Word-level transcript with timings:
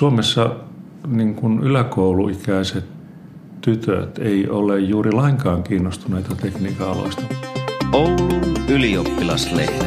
Suomessa 0.00 0.56
niin 1.06 1.34
kuin 1.34 1.58
yläkouluikäiset 1.58 2.84
tytöt 3.60 4.18
ei 4.18 4.48
ole 4.48 4.78
juuri 4.78 5.12
lainkaan 5.12 5.62
kiinnostuneita 5.62 6.36
tekniikan 6.36 6.88
aloista. 6.88 7.22
Oulun 7.92 8.54
ylioppilaslehti. 8.68 9.84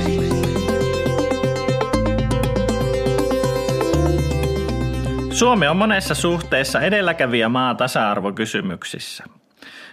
Suomi 5.31 5.67
on 5.67 5.77
monessa 5.77 6.15
suhteessa 6.15 6.81
edelläkävijä 6.81 7.49
maa 7.49 7.75
tasa-arvokysymyksissä. 7.75 9.23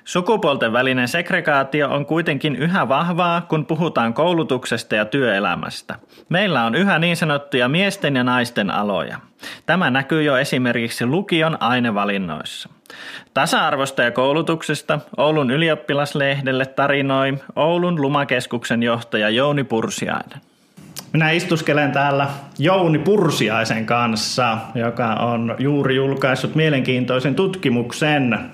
Sukupuolten 0.04 0.72
välinen 0.72 1.08
segregaatio 1.08 1.88
on 1.88 2.06
kuitenkin 2.06 2.56
yhä 2.56 2.88
vahvaa, 2.88 3.40
kun 3.40 3.66
puhutaan 3.66 4.14
koulutuksesta 4.14 4.94
ja 4.94 5.04
työelämästä. 5.04 5.94
Meillä 6.28 6.64
on 6.64 6.74
yhä 6.74 6.98
niin 6.98 7.16
sanottuja 7.16 7.68
miesten 7.68 8.16
ja 8.16 8.24
naisten 8.24 8.70
aloja. 8.70 9.16
Tämä 9.66 9.90
näkyy 9.90 10.22
jo 10.22 10.36
esimerkiksi 10.36 11.06
lukion 11.06 11.56
ainevalinnoissa. 11.60 12.68
Tasa-arvosta 13.34 14.02
ja 14.02 14.10
koulutuksesta 14.10 14.98
Oulun 15.16 15.50
ylioppilaslehdelle 15.50 16.66
tarinoi 16.66 17.38
Oulun 17.56 18.02
Lumakeskuksen 18.02 18.82
johtaja 18.82 19.28
Jouni 19.30 19.64
Pursiainen. 19.64 20.41
Minä 21.12 21.30
istuskelen 21.30 21.92
täällä 21.92 22.28
Jouni 22.58 22.98
Pursiaisen 22.98 23.86
kanssa, 23.86 24.58
joka 24.74 25.06
on 25.14 25.56
juuri 25.58 25.96
julkaissut 25.96 26.55
mielenkiintoisen 26.55 27.34
tutkimuksen 27.34 28.50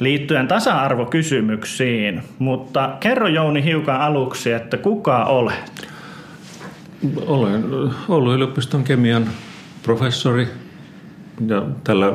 liittyen 0.00 0.48
tasa-arvokysymyksiin. 0.48 2.22
Mutta 2.38 2.96
kerro 3.00 3.28
Jouni 3.28 3.64
hiukan 3.64 4.00
aluksi, 4.00 4.52
että 4.52 4.76
kuka 4.76 5.24
olet? 5.24 5.88
Olen 7.26 7.64
Oulun 8.08 8.34
yliopiston 8.34 8.84
kemian 8.84 9.26
professori 9.82 10.48
ja 11.46 11.62
tällä, 11.84 12.12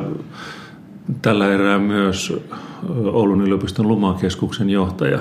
tällä 1.22 1.52
erää 1.52 1.78
myös 1.78 2.32
Oulun 3.12 3.42
yliopiston 3.42 3.88
Lumakeskuksen 3.88 4.70
johtaja, 4.70 5.18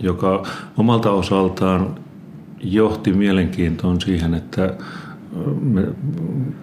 joka 0.00 0.46
omalta 0.76 1.10
osaltaan 1.10 1.94
johti 2.62 3.12
mielenkiintoon 3.12 4.00
siihen, 4.00 4.34
että 4.34 4.74
me 5.60 5.82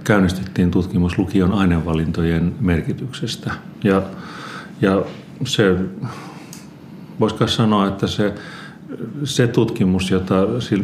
käynnistettiin 0.03 0.71
tutkimus 0.71 1.17
lukion 1.17 1.53
ainevalintojen 1.53 2.55
merkityksestä. 2.59 3.53
Ja, 3.83 4.01
ja 4.81 5.01
se, 5.45 5.75
voisiko 7.19 7.47
sanoa, 7.47 7.87
että 7.87 8.07
se, 8.07 8.33
se 9.23 9.47
tutkimus, 9.47 10.11
jota 10.11 10.35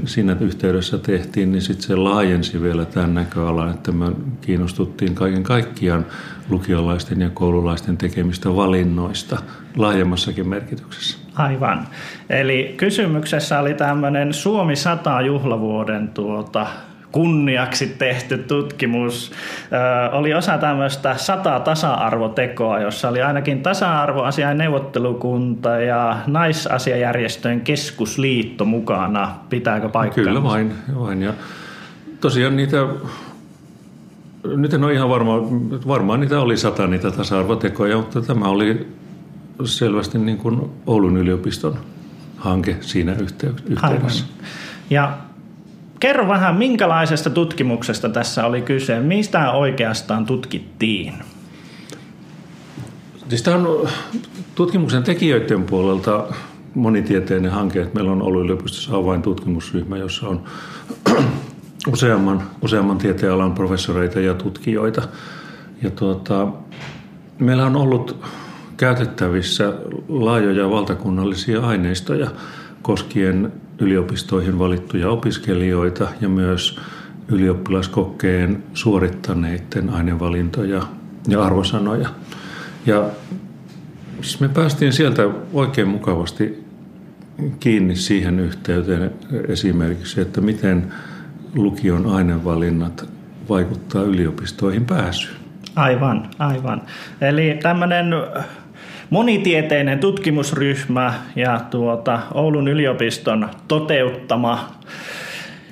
siinä 0.05 0.38
yhteydessä 0.39 0.97
tehtiin, 0.97 1.52
niin 1.52 1.61
sitten 1.61 1.88
se 1.88 1.95
laajensi 1.95 2.61
vielä 2.61 2.85
tämän 2.85 3.13
näköalan, 3.13 3.69
että 3.69 3.91
me 3.91 4.11
kiinnostuttiin 4.41 5.16
kaiken 5.16 5.44
kaikkiaan 5.44 6.05
lukiolaisten 6.50 7.22
ja 7.22 7.30
koululaisten 7.30 7.97
tekemistä 7.97 8.55
valinnoista 8.55 9.38
laajemmassakin 9.77 10.47
merkityksessä. 10.47 11.17
Aivan. 11.35 11.88
Eli 12.30 12.73
kysymyksessä 12.78 13.59
oli 13.59 13.73
tämmöinen 13.73 14.33
Suomi 14.33 14.75
100 14.75 15.22
juhlavuoden 15.22 16.07
tuota, 16.07 16.67
kunniaksi 17.14 17.88
tehty 17.88 18.38
tutkimus 18.38 19.31
ö, 19.31 20.16
oli 20.16 20.33
osa 20.33 20.58
tämmöistä 20.58 21.17
sata 21.17 21.59
tasa-arvotekoa, 21.59 22.80
jossa 22.80 23.09
oli 23.09 23.22
ainakin 23.22 23.64
tasa-arvoasiain 23.64 24.58
neuvottelukunta 24.58 25.69
ja 25.69 26.17
naisasiajärjestöjen 26.28 27.61
keskusliitto 27.61 28.66
mukana. 28.66 29.36
Pitääkö 29.50 29.89
paikkaa? 29.89 30.23
Kyllä 30.23 30.44
vain, 30.44 30.73
vain. 31.00 31.22
Ja 31.22 31.34
tosiaan 32.22 32.56
niitä 32.56 32.78
nyt 34.44 34.73
en 34.73 34.84
ole 34.84 34.94
ihan 34.94 35.09
varma, 35.09 35.34
varmaan 35.88 36.19
niitä 36.19 36.39
oli 36.39 36.58
sata 36.58 36.88
niitä 36.88 37.11
tasa-arvotekoja, 37.11 37.97
mutta 37.97 38.22
tämä 38.22 38.45
oli 38.45 38.88
selvästi 39.66 40.17
niin 40.17 40.38
kuin 40.38 40.61
Oulun 40.88 41.17
yliopiston 41.17 41.78
hanke 42.38 42.78
siinä 42.81 43.14
yhteydessä. 43.14 43.88
Aivan. 43.88 44.12
Ja 44.90 45.18
kerro 46.03 46.28
vähän, 46.28 46.56
minkälaisesta 46.56 47.30
tutkimuksesta 47.30 48.09
tässä 48.09 48.46
oli 48.46 48.62
kyse? 48.62 49.00
Mistä 49.00 49.52
oikeastaan 49.52 50.25
tutkittiin? 50.25 51.14
Siis 53.30 53.41
tämä 53.41 53.58
on 53.58 53.88
tutkimuksen 54.56 55.03
tekijöiden 55.03 55.63
puolelta 55.63 56.24
monitieteinen 56.75 57.52
hanke. 57.52 57.88
Meillä 57.94 58.12
on 58.12 58.22
ollut 58.22 58.44
yliopistossa 58.44 58.96
avaintutkimusryhmä, 58.96 59.97
jossa 59.97 60.28
on 60.28 60.44
useamman, 61.94 62.44
useamman 62.62 62.97
tieteenalan 62.97 63.53
professoreita 63.53 64.19
ja 64.19 64.34
tutkijoita. 64.34 65.02
Ja 65.81 65.90
tuota, 65.90 66.47
meillä 67.40 67.66
on 67.66 67.75
ollut 67.75 68.24
käytettävissä 68.78 69.74
laajoja 70.09 70.69
valtakunnallisia 70.69 71.62
aineistoja 71.62 72.28
koskien 72.83 73.51
yliopistoihin 73.79 74.59
valittuja 74.59 75.09
opiskelijoita 75.09 76.07
ja 76.21 76.29
myös 76.29 76.79
ylioppilaskokkeen 77.27 78.63
suorittaneiden 78.73 79.89
ainevalintoja 79.89 80.81
ja 81.27 81.44
arvosanoja. 81.44 82.09
Ja 82.85 83.09
siis 84.21 84.39
me 84.39 84.49
päästiin 84.49 84.94
sieltä 84.94 85.29
oikein 85.53 85.88
mukavasti 85.88 86.63
kiinni 87.59 87.95
siihen 87.95 88.39
yhteyteen 88.39 89.11
esimerkiksi, 89.47 90.21
että 90.21 90.41
miten 90.41 90.94
lukion 91.55 92.05
ainevalinnat 92.05 93.09
vaikuttaa 93.50 94.03
yliopistoihin 94.03 94.85
pääsyyn. 94.85 95.35
Aivan, 95.75 96.29
aivan. 96.39 96.81
Eli 97.21 97.59
tämmöinen 97.61 98.05
monitieteinen 99.13 100.00
tutkimusryhmä 100.00 101.13
ja 101.35 101.62
tuota 101.69 102.19
Oulun 102.34 102.68
yliopiston 102.68 103.50
toteuttama 103.68 104.69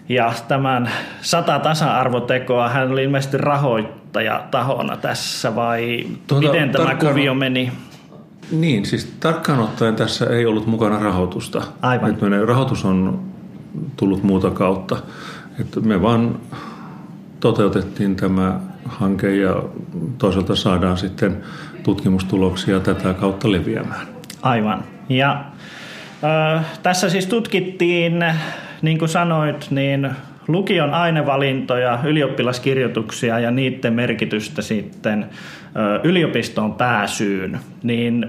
ja 0.10 0.34
tämän 0.48 0.92
sata 1.22 1.60
tasa-arvotekoa, 1.60 2.70
hän 2.70 2.92
oli 2.92 3.04
ilmeisesti 3.04 3.38
rahoittaja 3.38 4.44
tahona 4.52 4.98
tässä 4.98 5.56
vai 5.56 6.08
tuota, 6.28 6.48
miten 6.48 6.70
tämä 6.70 6.86
tarkkaan, 6.86 7.14
kuvio 7.14 7.34
meni? 7.34 7.72
Niin, 8.52 8.86
siis 8.86 9.14
tarkkaan 9.20 9.60
ottaen 9.60 9.96
tässä 9.96 10.26
ei 10.26 10.46
ollut 10.46 10.68
mukana 10.68 11.00
rahoitusta. 11.00 11.62
Aivan. 11.82 12.10
Että 12.10 12.26
rahoitus 12.46 12.86
on 12.86 13.22
tullut 13.98 14.24
muuta 14.24 14.52
kautta. 14.52 14.98
Että 15.60 15.80
me 15.80 16.02
vaan 16.02 16.40
toteutettiin 17.40 18.16
tämä 18.16 18.60
hanke 18.86 19.36
ja 19.36 19.64
toisaalta 20.18 20.56
saadaan 20.56 20.98
sitten 20.98 21.44
tutkimustuloksia 21.84 22.80
tätä 22.80 23.14
kautta 23.14 23.52
leviämään. 23.52 24.08
Aivan. 24.42 24.84
Ja 25.10 25.46
äh, 26.24 26.66
tässä 26.84 27.10
siis 27.10 27.26
tutkittiin, 27.26 28.26
niin 28.82 28.98
kuin 28.98 29.10
sanoit, 29.10 29.68
niin 29.72 30.10
lukion 30.48 30.94
ainevalintoja, 30.94 32.00
ylioppilaskirjoituksia 32.04 33.40
ja 33.40 33.52
niiden 33.52 33.94
merkitystä 33.94 34.62
sitten 34.62 35.24
äh, 35.24 35.30
yliopistoon 36.04 36.74
pääsyyn. 36.74 37.60
Niin 37.84 38.26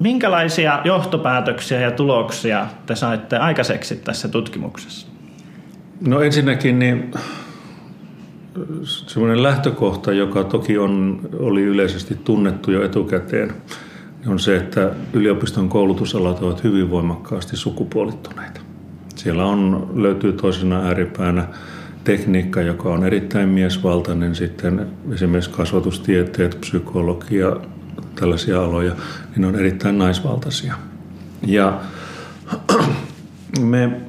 minkälaisia 0.00 0.80
johtopäätöksiä 0.84 1.80
ja 1.80 1.90
tuloksia 1.90 2.66
te 2.86 2.94
saitte 2.94 3.36
aikaiseksi 3.36 3.96
tässä 3.96 4.28
tutkimuksessa? 4.28 5.08
No 6.06 6.20
ensinnäkin 6.20 6.78
niin 6.78 7.10
semmoinen 8.84 9.42
lähtökohta, 9.42 10.12
joka 10.12 10.44
toki 10.44 10.78
on, 10.78 11.20
oli 11.38 11.62
yleisesti 11.62 12.18
tunnettu 12.24 12.70
jo 12.70 12.84
etukäteen, 12.84 13.52
on 14.26 14.38
se, 14.38 14.56
että 14.56 14.90
yliopiston 15.12 15.68
koulutusalat 15.68 16.42
ovat 16.42 16.64
hyvin 16.64 16.90
voimakkaasti 16.90 17.56
sukupuolittuneita. 17.56 18.60
Siellä 19.16 19.44
on, 19.44 19.90
löytyy 19.94 20.32
toisena 20.32 20.80
ääripäänä 20.80 21.48
tekniikka, 22.04 22.62
joka 22.62 22.88
on 22.88 23.04
erittäin 23.04 23.48
miesvaltainen, 23.48 24.34
sitten 24.34 24.86
esimerkiksi 25.12 25.50
kasvatustieteet, 25.50 26.60
psykologia, 26.60 27.56
tällaisia 28.14 28.64
aloja, 28.64 28.96
niin 29.36 29.44
on 29.44 29.56
erittäin 29.56 29.98
naisvaltaisia. 29.98 30.74
Ja 31.46 31.80
me 33.60 34.00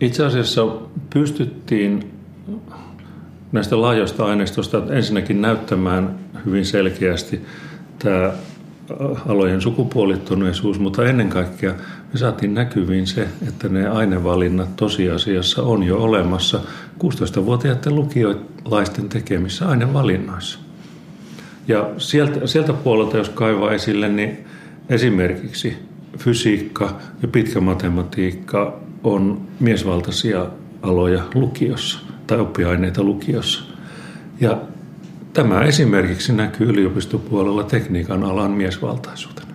itse 0.00 0.24
asiassa 0.24 0.62
pystyttiin 1.12 2.10
näistä 3.52 3.80
laajoista 3.80 4.26
aineistosta 4.26 4.82
ensinnäkin 4.90 5.40
näyttämään 5.40 6.14
hyvin 6.46 6.64
selkeästi 6.66 7.40
tämä 7.98 8.32
alojen 9.28 9.60
sukupuolittuneisuus, 9.60 10.78
mutta 10.78 11.04
ennen 11.04 11.28
kaikkea 11.28 11.74
me 12.12 12.18
saatiin 12.18 12.54
näkyviin 12.54 13.06
se, 13.06 13.28
että 13.48 13.68
ne 13.68 13.88
ainevalinnat 13.88 14.76
tosiasiassa 14.76 15.62
on 15.62 15.82
jo 15.82 15.98
olemassa 15.98 16.60
16-vuotiaiden 17.04 17.94
lukiolaisten 17.94 19.08
tekemissä 19.08 19.68
ainevalinnoissa. 19.68 20.58
Ja 21.68 21.90
sieltä, 21.98 22.46
sieltä 22.46 22.72
puolelta, 22.72 23.16
jos 23.16 23.28
kaivaa 23.28 23.72
esille, 23.72 24.08
niin 24.08 24.44
esimerkiksi 24.88 25.76
fysiikka 26.18 26.98
ja 27.22 27.28
pitkä 27.28 27.60
matematiikka 27.60 28.80
on 29.04 29.40
miesvaltaisia 29.60 30.46
aloja 30.82 31.22
lukiossa 31.34 31.98
tai 32.30 32.40
oppiaineita 32.40 33.02
lukiossa. 33.02 33.64
Ja 34.40 34.60
tämä 35.32 35.62
esimerkiksi 35.62 36.32
näkyy 36.32 36.68
yliopistopuolella 36.68 37.62
tekniikan 37.62 38.24
alan 38.24 38.50
miesvaltaisuutena. 38.50 39.48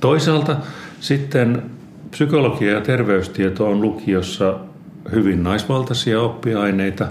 Toisaalta 0.00 0.56
sitten 1.00 1.62
psykologia 2.10 2.72
ja 2.72 2.80
terveystieto 2.80 3.70
on 3.70 3.80
lukiossa 3.80 4.58
hyvin 5.12 5.42
naisvaltaisia 5.42 6.20
oppiaineita 6.20 7.06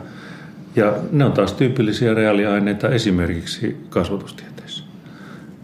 ja 0.76 0.94
ne 1.12 1.26
on 1.26 1.32
taas 1.32 1.54
tyypillisiä 1.54 2.14
reaaliaineita 2.14 2.90
esimerkiksi 2.90 3.78
kasvatustieteessä. 3.90 4.84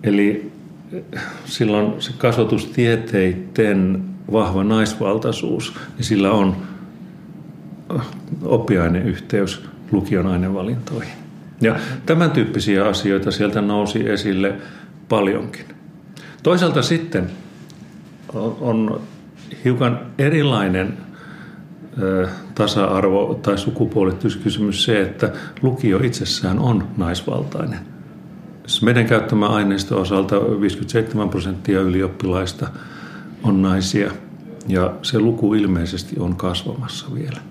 Eli 0.03 0.51
silloin 1.45 2.01
se 2.01 2.11
kasvatustieteiden 2.17 4.03
vahva 4.31 4.63
naisvaltaisuus, 4.63 5.73
niin 5.97 6.05
sillä 6.05 6.31
on 6.31 6.74
oppiaineyhteys 8.43 9.65
lukion 9.91 10.27
ainevalintoihin. 10.27 11.13
Ja 11.61 11.75
tämän 12.05 12.31
tyyppisiä 12.31 12.85
asioita 12.85 13.31
sieltä 13.31 13.61
nousi 13.61 14.09
esille 14.09 14.55
paljonkin. 15.09 15.65
Toisaalta 16.43 16.81
sitten 16.81 17.29
on 18.61 19.01
hiukan 19.65 19.99
erilainen 20.17 20.97
tasa-arvo- 22.55 23.35
tai 23.41 23.57
sukupuolittuskysymys 23.57 24.83
se, 24.83 25.01
että 25.01 25.31
lukio 25.61 25.99
itsessään 26.03 26.59
on 26.59 26.87
naisvaltainen. 26.97 27.79
Meidän 28.81 29.05
käyttämä 29.05 29.47
aineisto 29.47 30.01
osalta 30.01 30.35
57 30.61 31.29
prosenttia 31.29 31.81
ylioppilaista 31.81 32.67
on 33.43 33.61
naisia 33.61 34.11
ja 34.67 34.93
se 35.01 35.19
luku 35.19 35.53
ilmeisesti 35.53 36.19
on 36.19 36.35
kasvamassa 36.35 37.15
vielä. 37.15 37.41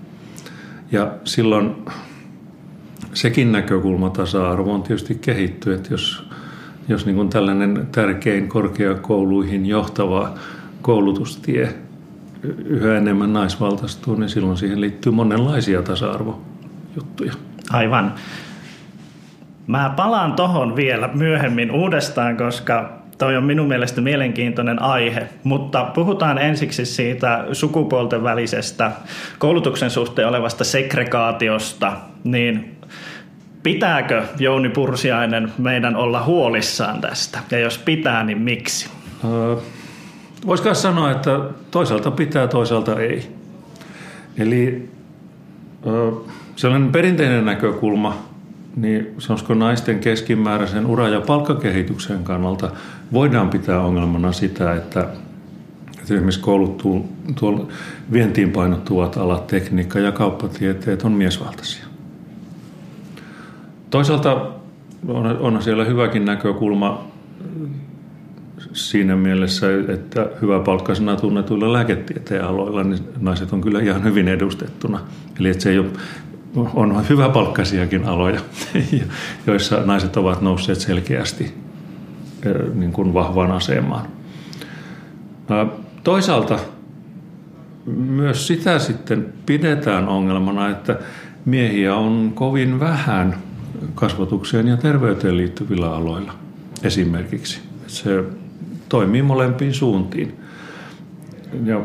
Ja 0.91 1.11
silloin 1.23 1.75
sekin 3.13 3.51
näkökulma 3.51 4.09
tasa-arvo 4.09 4.73
on 4.73 4.83
tietysti 4.83 5.15
kehitty, 5.15 5.73
että 5.73 5.93
jos, 5.93 6.29
jos 6.87 7.05
niin 7.05 7.15
kuin 7.15 7.29
tällainen 7.29 7.87
tärkein 7.91 8.49
korkeakouluihin 8.49 9.65
johtava 9.65 10.33
koulutustie 10.81 11.75
yhä 12.65 12.97
enemmän 12.97 13.33
naisvaltaistuu, 13.33 14.15
niin 14.15 14.29
silloin 14.29 14.57
siihen 14.57 14.81
liittyy 14.81 15.11
monenlaisia 15.11 15.81
tasa-arvojuttuja. 15.81 17.33
Aivan. 17.71 18.13
Mä 19.67 19.93
palaan 19.95 20.33
tohon 20.33 20.75
vielä 20.75 21.09
myöhemmin 21.13 21.71
uudestaan, 21.71 22.37
koska 22.37 23.04
toi 23.17 23.37
on 23.37 23.43
minun 23.43 23.67
mielestä 23.67 24.01
mielenkiintoinen 24.01 24.81
aihe, 24.81 25.27
mutta 25.43 25.83
puhutaan 25.83 26.37
ensiksi 26.37 26.85
siitä 26.85 27.45
sukupuolten 27.51 28.23
välisestä 28.23 28.91
koulutuksen 29.39 29.89
suhteen 29.89 30.27
olevasta 30.27 30.63
segregaatiosta, 30.63 31.93
niin 32.23 32.75
pitääkö 33.63 34.23
Jouni 34.39 34.69
Pursiainen 34.69 35.51
meidän 35.57 35.95
olla 35.95 36.23
huolissaan 36.23 37.01
tästä? 37.01 37.39
Ja 37.51 37.59
jos 37.59 37.77
pitää, 37.77 38.23
niin 38.23 38.41
miksi? 38.41 38.89
Voisiko 40.45 40.73
sanoa, 40.73 41.11
että 41.11 41.39
toisaalta 41.71 42.11
pitää, 42.11 42.47
toisaalta 42.47 42.99
ei. 42.99 43.27
Eli 44.37 44.89
sellainen 46.55 46.91
perinteinen 46.91 47.45
näkökulma, 47.45 48.34
niin 48.75 49.07
sanoisiko 49.17 49.53
naisten 49.53 49.99
keskimääräisen 49.99 50.85
ura- 50.85 51.09
ja 51.09 51.21
palkkakehityksen 51.21 52.23
kannalta 52.23 52.71
voidaan 53.13 53.49
pitää 53.49 53.79
ongelmana 53.79 54.31
sitä, 54.31 54.73
että, 54.75 54.99
että 55.01 56.03
esimerkiksi 56.03 56.39
kouluttuu 56.39 57.09
tuolla 57.39 57.67
vientiin 58.11 58.51
painottuvat 58.51 59.17
alat, 59.17 59.47
tekniikka 59.47 59.99
ja 59.99 60.11
kauppatieteet 60.11 61.03
on 61.03 61.11
miesvaltaisia. 61.11 61.85
Toisaalta 63.89 64.51
on, 65.07 65.25
on 65.25 65.63
siellä 65.63 65.85
hyväkin 65.85 66.25
näkökulma 66.25 67.07
siinä 68.73 69.15
mielessä, 69.15 69.67
että 69.87 70.29
hyvä 70.41 70.59
palkkaisena 70.59 71.15
tunnetuilla 71.15 71.73
lääketieteen 71.73 72.43
aloilla, 72.43 72.83
niin 72.83 72.99
naiset 73.19 73.53
on 73.53 73.61
kyllä 73.61 73.79
ihan 73.79 74.03
hyvin 74.03 74.27
edustettuna. 74.27 74.99
Eli 75.39 75.49
että 75.49 75.63
se 75.63 75.69
ei 75.69 75.79
ole, 75.79 75.87
on 76.55 77.09
hyvä 77.09 77.29
palkkaisiakin 77.29 78.05
aloja, 78.05 78.41
joissa 79.47 79.81
naiset 79.85 80.17
ovat 80.17 80.41
nousseet 80.41 80.79
selkeästi 80.79 81.53
niin 82.73 82.91
kuin 82.91 83.13
vahvaan 83.13 83.51
asemaan. 83.51 84.07
Toisaalta 86.03 86.59
myös 87.95 88.47
sitä 88.47 88.79
sitten 88.79 89.33
pidetään 89.45 90.07
ongelmana, 90.07 90.69
että 90.69 90.99
miehiä 91.45 91.95
on 91.95 92.31
kovin 92.35 92.79
vähän 92.79 93.35
kasvatukseen 93.95 94.67
ja 94.67 94.77
terveyteen 94.77 95.37
liittyvillä 95.37 95.95
aloilla 95.95 96.33
esimerkiksi. 96.83 97.61
Se 97.87 98.23
toimii 98.89 99.21
molempiin 99.21 99.73
suuntiin. 99.73 100.39
Ja 101.63 101.81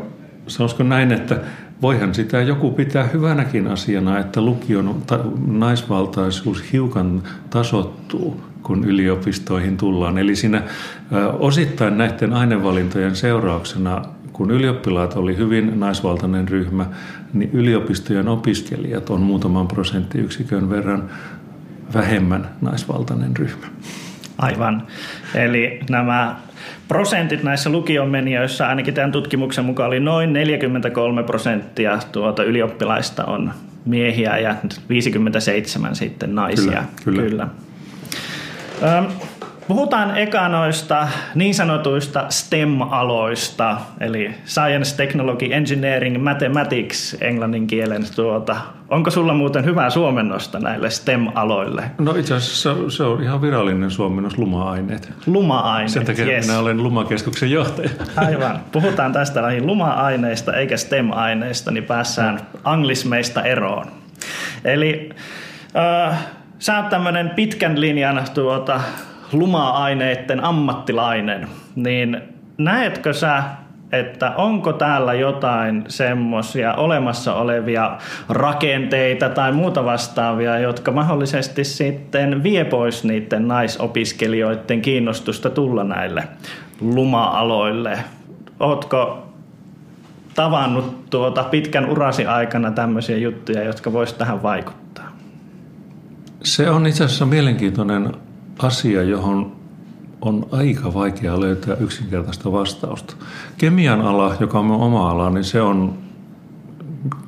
sanoisiko 0.47 0.83
näin, 0.83 1.11
että 1.11 1.39
voihan 1.81 2.15
sitä 2.15 2.41
joku 2.41 2.71
pitää 2.71 3.03
hyvänäkin 3.03 3.67
asiana, 3.67 4.19
että 4.19 4.41
lukion 4.41 5.03
naisvaltaisuus 5.47 6.73
hiukan 6.73 7.23
tasottuu, 7.49 8.41
kun 8.63 8.85
yliopistoihin 8.85 9.77
tullaan. 9.77 10.17
Eli 10.17 10.35
siinä 10.35 10.63
osittain 11.39 11.97
näiden 11.97 12.33
ainevalintojen 12.33 13.15
seurauksena, 13.15 14.01
kun 14.33 14.51
ylioppilaat 14.51 15.13
oli 15.13 15.37
hyvin 15.37 15.79
naisvaltainen 15.79 16.47
ryhmä, 16.47 16.85
niin 17.33 17.49
yliopistojen 17.53 18.27
opiskelijat 18.27 19.09
on 19.09 19.21
muutaman 19.21 19.67
prosenttiyksikön 19.67 20.69
verran 20.69 21.09
vähemmän 21.93 22.49
naisvaltainen 22.61 23.37
ryhmä. 23.37 23.67
Aivan. 24.41 24.87
Eli 25.35 25.79
nämä 25.89 26.35
prosentit 26.87 27.43
näissä 27.43 27.69
lukionmenijöissä, 27.69 28.67
ainakin 28.67 28.93
tämän 28.93 29.11
tutkimuksen 29.11 29.65
mukaan 29.65 29.87
oli 29.87 29.99
noin 29.99 30.33
43 30.33 31.23
prosenttia 31.23 31.99
tuota 32.11 32.43
ylioppilaista 32.43 33.25
on 33.25 33.53
miehiä 33.85 34.37
ja 34.37 34.55
57 34.89 35.95
sitten 35.95 36.35
naisia. 36.35 36.83
Kyllä. 37.03 37.21
kyllä. 37.21 37.21
kyllä. 37.21 37.47
Puhutaan 39.67 40.17
eka 40.17 40.49
noista 40.49 41.07
niin 41.35 41.55
sanotuista 41.55 42.25
STEM-aloista, 42.29 43.77
eli 43.99 44.35
Science, 44.45 44.95
Technology, 44.95 45.53
Engineering, 45.53 46.23
Mathematics 46.23 47.17
englannin 47.21 47.67
kielen. 47.67 48.03
Tuota. 48.15 48.55
Onko 48.89 49.11
sulla 49.11 49.33
muuten 49.33 49.65
hyvää 49.65 49.89
suomennosta 49.89 50.59
näille 50.59 50.89
STEM-aloille? 50.89 51.83
No 51.97 52.15
itse 52.15 52.33
asiassa 52.33 52.75
se 52.89 53.03
on 53.03 53.23
ihan 53.23 53.41
virallinen 53.41 53.91
suomennos 53.91 54.37
luma-aineet. 54.37 55.13
Luma-aineet, 55.25 55.91
Sen 55.91 56.05
takia 56.05 56.25
yes. 56.25 56.47
minä 56.47 56.59
olen 56.59 56.83
Lumakeskuksen 56.83 57.51
johtaja. 57.51 57.89
Aivan. 58.15 58.59
Puhutaan 58.71 59.13
tästä 59.13 59.41
näihin 59.41 59.67
luma-aineista 59.67 60.53
eikä 60.53 60.77
STEM-aineista, 60.77 61.71
niin 61.71 61.83
päässään 61.83 62.39
anglismeista 62.63 63.43
eroon. 63.43 63.85
Eli 64.65 65.09
äh, 66.09 66.17
sä 66.59 66.77
oot 66.77 66.89
tämmöinen 66.89 67.29
pitkän 67.29 67.81
linjan 67.81 68.23
tuota, 68.33 68.81
luma-aineiden 69.33 70.43
ammattilainen, 70.43 71.47
niin 71.75 72.21
näetkö 72.57 73.13
sä, 73.13 73.43
että 73.91 74.31
onko 74.35 74.73
täällä 74.73 75.13
jotain 75.13 75.83
semmoisia 75.87 76.73
olemassa 76.73 77.35
olevia 77.35 77.97
rakenteita 78.29 79.29
tai 79.29 79.51
muuta 79.51 79.85
vastaavia, 79.85 80.59
jotka 80.59 80.91
mahdollisesti 80.91 81.63
sitten 81.63 82.43
vie 82.43 82.65
pois 82.65 83.03
niiden 83.03 83.47
naisopiskelijoiden 83.47 84.81
kiinnostusta 84.81 85.49
tulla 85.49 85.83
näille 85.83 86.23
luma-aloille? 86.81 87.99
Ootko 88.59 89.27
tavannut 90.35 91.09
tuota 91.09 91.43
pitkän 91.43 91.89
urasi 91.89 92.25
aikana 92.25 92.71
tämmöisiä 92.71 93.17
juttuja, 93.17 93.63
jotka 93.63 93.93
voisivat 93.93 94.17
tähän 94.17 94.43
vaikuttaa? 94.43 95.11
Se 96.43 96.69
on 96.69 96.87
itse 96.87 97.03
asiassa 97.03 97.25
mielenkiintoinen 97.25 98.13
asia, 98.63 99.03
johon 99.03 99.55
on 100.21 100.47
aika 100.51 100.93
vaikea 100.93 101.39
löytää 101.39 101.75
yksinkertaista 101.75 102.51
vastausta. 102.51 103.15
Kemian 103.57 104.01
ala, 104.01 104.35
joka 104.39 104.59
on 104.59 104.71
oma 104.71 105.11
ala, 105.11 105.29
niin 105.29 105.43
se 105.43 105.61
on 105.61 105.93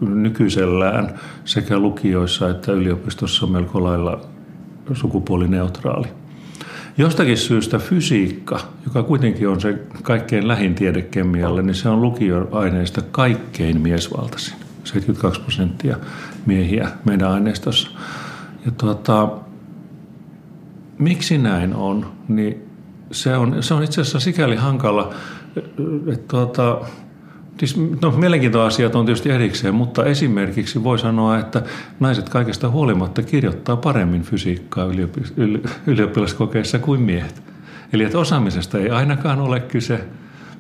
nykyisellään 0.02 1.20
sekä 1.46 1.80
lukioissa 1.80 2.50
että 2.50 2.72
yliopistossa 2.72 3.48
melko 3.48 3.84
lailla 3.84 4.22
sukupuolineutraali. 4.94 6.08
Jostakin 6.98 7.38
syystä 7.38 7.80
fysiikka, 7.80 8.60
joka 8.86 9.04
kuitenkin 9.04 9.50
on 9.50 9.62
se 9.62 9.80
kaikkein 10.04 10.48
lähin 10.48 10.76
tiede 10.76 11.02
kemialle, 11.02 11.62
niin 11.62 11.76
se 11.76 11.90
on 11.90 12.02
lukioaineista 12.02 13.02
kaikkein 13.02 13.82
miesvaltaisin. 13.82 14.54
72 14.84 15.42
prosenttia 15.42 15.98
miehiä 16.46 16.90
meidän 17.06 17.32
aineistossa. 17.32 17.90
Ja 18.66 18.72
tuota, 18.72 19.30
miksi 21.00 21.38
näin 21.38 21.76
on, 21.76 22.12
niin 22.28 22.62
se 23.12 23.38
on, 23.38 23.64
se 23.64 23.74
on 23.74 23.84
itse 23.84 24.02
asiassa 24.02 24.20
sikäli 24.20 24.56
hankala, 24.56 25.14
että 26.08 26.28
tuota, 26.28 26.82
Siis, 27.60 27.78
no, 28.02 28.12
mielenkiintoisia 28.12 28.68
asiat 28.68 28.96
on 28.96 29.06
tietysti 29.06 29.30
erikseen, 29.30 29.76
mutta 29.76 30.06
esimerkiksi 30.06 30.84
voi 30.84 31.00
sanoa, 31.00 31.40
että 31.40 31.64
naiset 32.00 32.30
kaikesta 32.30 32.70
huolimatta 32.70 33.24
kirjoittaa 33.24 33.78
paremmin 33.78 34.22
fysiikkaa 34.22 34.88
ylioppilaskokeissa 35.88 36.80
kuin 36.80 37.02
miehet. 37.02 37.44
Eli 37.94 38.04
että 38.04 38.20
osaamisesta 38.20 38.78
ei 38.78 38.90
ainakaan 38.90 39.40
ole 39.40 39.60
kyse. 39.60 40.08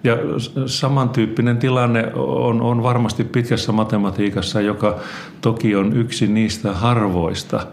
Ja 0.04 0.18
samantyyppinen 0.66 1.58
tilanne 1.58 2.13
on, 2.16 2.62
on 2.62 2.84
varmasti 2.84 3.24
pitkässä 3.24 3.72
matematiikassa, 3.72 4.62
joka 4.62 5.00
toki 5.42 5.75
on 5.75 5.98
yksi 5.98 6.28
niistä 6.28 6.74
harvoista 6.74 7.68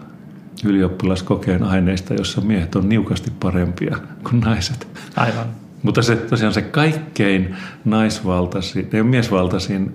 ylioppilaskokeen 0.65 1.63
aineista, 1.63 2.13
jossa 2.13 2.41
miehet 2.41 2.75
on 2.75 2.89
niukasti 2.89 3.31
parempia 3.39 3.97
kuin 4.29 4.39
naiset. 4.39 4.87
Aivan. 5.15 5.45
Mutta 5.83 6.01
se 6.01 6.15
tosiaan 6.15 6.53
se 6.53 6.61
kaikkein 6.61 7.55
naisvaltaisin, 7.85 8.89
ja 8.93 9.03
miesvaltaisin 9.03 9.93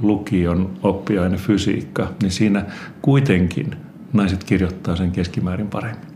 lukion 0.00 0.70
oppiaine 0.82 1.36
fysiikka, 1.36 2.08
niin 2.22 2.32
siinä 2.32 2.64
kuitenkin 3.02 3.76
naiset 4.12 4.44
kirjoittaa 4.44 4.96
sen 4.96 5.12
keskimäärin 5.12 5.68
paremmin. 5.68 6.08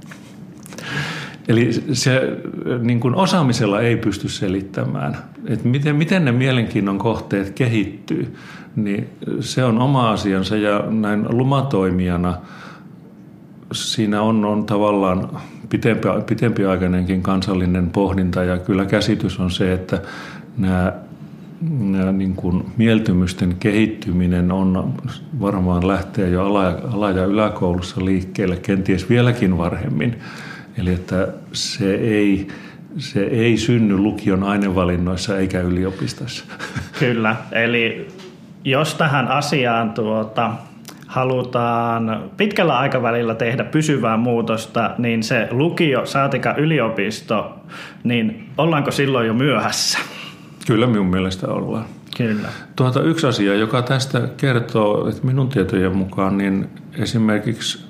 Eli 1.48 1.72
se 1.92 2.38
niin 2.82 3.00
kuin 3.00 3.14
osaamisella 3.14 3.80
ei 3.80 3.96
pysty 3.96 4.28
selittämään, 4.28 5.16
että 5.46 5.68
miten, 5.68 5.96
miten 5.96 6.24
ne 6.24 6.32
mielenkiinnon 6.32 6.98
kohteet 6.98 7.50
kehittyy, 7.50 8.34
niin 8.76 9.08
se 9.40 9.64
on 9.64 9.78
oma 9.78 10.10
asiansa 10.10 10.56
ja 10.56 10.84
näin 10.90 11.26
lumatoimijana 11.28 12.38
siinä 13.72 14.22
on, 14.22 14.44
on 14.44 14.66
tavallaan 14.66 15.28
pitempi, 15.68 16.08
pitempiaikainenkin 16.26 17.22
kansallinen 17.22 17.90
pohdinta 17.90 18.44
ja 18.44 18.58
kyllä 18.58 18.84
käsitys 18.84 19.40
on 19.40 19.50
se, 19.50 19.72
että 19.72 20.00
nämä, 20.58 20.92
nämä 21.78 22.12
niin 22.12 22.34
kuin 22.34 22.64
mieltymysten 22.76 23.56
kehittyminen 23.60 24.52
on 24.52 24.94
varmaan 25.40 25.88
lähtee 25.88 26.28
jo 26.28 26.46
ala- 26.46 26.80
ala- 26.92 27.10
ja 27.10 27.24
yläkoulussa 27.24 28.04
liikkeelle, 28.04 28.56
kenties 28.56 29.08
vieläkin 29.08 29.58
varhemmin. 29.58 30.16
Eli 30.78 30.92
että 30.92 31.28
se 31.52 31.94
ei, 31.94 32.48
se 32.98 33.20
ei 33.20 33.56
synny 33.56 33.98
lukion 33.98 34.42
ainevalinnoissa 34.42 35.38
eikä 35.38 35.60
yliopistossa. 35.60 36.44
Kyllä, 36.98 37.36
eli 37.52 38.08
jos 38.64 38.94
tähän 38.94 39.28
asiaan 39.28 39.90
tuota, 39.90 40.54
halutaan 41.12 42.30
pitkällä 42.36 42.78
aikavälillä 42.78 43.34
tehdä 43.34 43.64
pysyvää 43.64 44.16
muutosta, 44.16 44.90
niin 44.98 45.22
se 45.22 45.48
lukio, 45.50 46.06
saatika 46.06 46.54
yliopisto, 46.54 47.54
niin 48.04 48.48
ollaanko 48.58 48.90
silloin 48.90 49.26
jo 49.26 49.34
myöhässä? 49.34 49.98
Kyllä 50.66 50.86
minun 50.86 51.06
mielestä 51.06 51.48
ollaan. 51.48 51.84
Kyllä. 52.16 52.48
Tuota, 52.76 53.02
yksi 53.02 53.26
asia, 53.26 53.54
joka 53.54 53.82
tästä 53.82 54.28
kertoo, 54.36 55.08
että 55.08 55.26
minun 55.26 55.48
tietojen 55.48 55.96
mukaan, 55.96 56.38
niin 56.38 56.68
esimerkiksi 56.98 57.84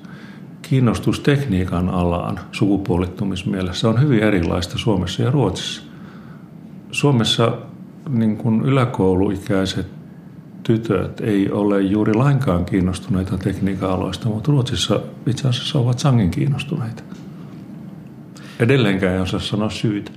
kiinnostus 0.63 1.21
tekniikan 1.21 1.89
alaan 1.89 2.41
sukupuolittumismielessä 2.53 3.89
on 3.89 4.01
hyvin 4.01 4.23
erilaista 4.23 4.79
Suomessa 4.79 5.23
ja 5.23 5.31
Ruotsissa. 5.31 5.83
Suomessa 6.91 7.53
niin 8.09 8.37
kuin 8.37 8.61
yläkouluikäiset 8.61 10.02
tytöt 10.63 11.21
ei 11.21 11.51
ole 11.51 11.81
juuri 11.81 12.15
lainkaan 12.15 12.65
kiinnostuneita 12.65 13.39
tekniikan 13.39 13.91
aloista, 13.91 14.29
mutta 14.29 14.53
Ruotsissa 14.53 15.01
itse 15.27 15.49
asiassa 15.49 15.79
ovat 15.79 15.99
sangen 15.99 16.31
kiinnostuneita. 16.31 17.03
Edelleenkään 18.61 19.15
ei 19.15 19.21
osaa 19.21 19.41
sanoa 19.41 19.71
syytä. 19.71 20.11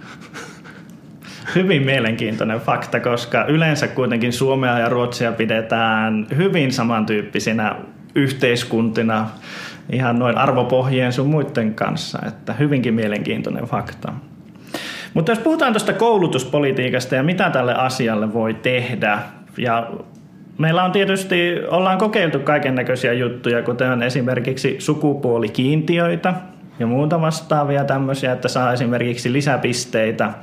Hyvin 1.55 1.83
mielenkiintoinen 1.83 2.59
fakta, 2.59 2.99
koska 2.99 3.45
yleensä 3.45 3.87
kuitenkin 3.87 4.33
Suomea 4.33 4.79
ja 4.79 4.89
Ruotsia 4.89 5.31
pidetään 5.31 6.27
hyvin 6.37 6.71
samantyyppisinä 6.71 7.75
yhteiskuntina 8.15 9.29
ihan 9.91 10.19
noin 10.19 10.37
arvopohjien 10.37 11.13
sun 11.13 11.27
muiden 11.27 11.73
kanssa, 11.73 12.19
että 12.27 12.53
hyvinkin 12.53 12.93
mielenkiintoinen 12.93 13.63
fakta. 13.63 14.13
Mutta 15.13 15.31
jos 15.31 15.39
puhutaan 15.39 15.73
tuosta 15.73 15.93
koulutuspolitiikasta 15.93 17.15
ja 17.15 17.23
mitä 17.23 17.49
tälle 17.49 17.73
asialle 17.73 18.33
voi 18.33 18.53
tehdä, 18.53 19.19
ja 19.57 19.91
meillä 20.57 20.83
on 20.83 20.91
tietysti, 20.91 21.35
ollaan 21.69 21.97
kokeiltu 21.97 22.39
kaiken 22.39 22.75
näköisiä 22.75 23.13
juttuja, 23.13 23.63
kuten 23.63 24.03
esimerkiksi 24.03 24.75
sukupuolikiintiöitä 24.79 26.33
ja 26.79 26.87
muuta 26.87 27.21
vastaavia 27.21 27.83
tämmöisiä, 27.83 28.31
että 28.31 28.47
saa 28.47 28.73
esimerkiksi 28.73 29.33
lisäpisteitä 29.33 30.33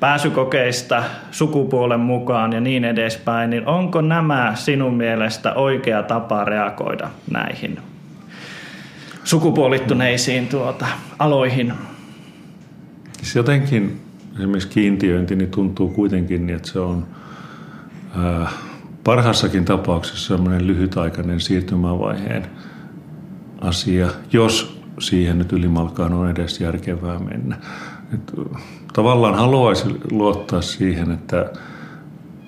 pääsykokeista 0.00 1.02
sukupuolen 1.30 2.00
mukaan 2.00 2.52
ja 2.52 2.60
niin 2.60 2.84
edespäin, 2.84 3.50
niin 3.50 3.66
onko 3.66 4.00
nämä 4.00 4.52
sinun 4.54 4.94
mielestä 4.94 5.54
oikea 5.54 6.02
tapa 6.02 6.44
reagoida 6.44 7.10
näihin 7.30 7.78
sukupuolittuneisiin 9.24 10.46
tuota, 10.48 10.86
aloihin? 11.18 11.72
Siis 13.12 13.36
jotenkin 13.36 14.00
esimerkiksi 14.38 14.68
kiintiöinti 14.68 15.36
niin 15.36 15.50
tuntuu 15.50 15.88
kuitenkin 15.88 16.46
niin, 16.46 16.56
että 16.56 16.68
se 16.68 16.78
on 16.78 17.06
ää, 18.18 18.48
parhaassakin 19.06 19.64
tapauksessa 19.64 20.36
sellainen 20.36 20.66
lyhytaikainen 20.66 21.40
siirtymävaiheen 21.40 22.46
asia, 23.60 24.10
jos 24.32 24.80
siihen 24.98 25.38
nyt 25.38 25.52
ylimalkaan 25.52 26.12
on 26.12 26.30
edes 26.30 26.60
järkevää 26.60 27.18
mennä. 27.18 27.56
Et, 28.14 28.32
tavallaan 28.92 29.34
haluaisin 29.34 30.00
luottaa 30.10 30.62
siihen, 30.62 31.10
että 31.10 31.50